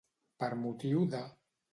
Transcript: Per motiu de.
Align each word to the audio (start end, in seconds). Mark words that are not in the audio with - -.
Per 0.43 0.47
motiu 0.61 1.03
de. 1.11 1.21